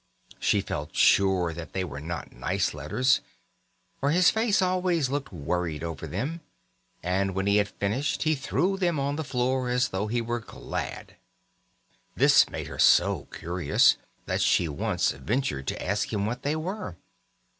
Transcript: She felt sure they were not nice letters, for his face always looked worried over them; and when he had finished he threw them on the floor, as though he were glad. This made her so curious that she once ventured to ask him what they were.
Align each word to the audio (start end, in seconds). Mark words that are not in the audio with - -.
She 0.39 0.61
felt 0.61 0.95
sure 0.95 1.53
they 1.53 1.83
were 1.83 1.99
not 1.99 2.31
nice 2.31 2.73
letters, 2.73 3.21
for 3.99 4.09
his 4.09 4.31
face 4.31 4.59
always 4.59 5.09
looked 5.11 5.31
worried 5.31 5.83
over 5.83 6.07
them; 6.07 6.41
and 7.03 7.35
when 7.35 7.45
he 7.45 7.57
had 7.57 7.67
finished 7.67 8.23
he 8.23 8.33
threw 8.33 8.77
them 8.77 8.99
on 8.99 9.15
the 9.15 9.23
floor, 9.23 9.69
as 9.69 9.89
though 9.89 10.07
he 10.07 10.19
were 10.19 10.39
glad. 10.39 11.17
This 12.15 12.49
made 12.49 12.65
her 12.65 12.79
so 12.79 13.25
curious 13.31 13.97
that 14.25 14.41
she 14.41 14.67
once 14.67 15.11
ventured 15.11 15.67
to 15.67 15.83
ask 15.85 16.11
him 16.11 16.25
what 16.25 16.41
they 16.41 16.55
were. 16.55 16.95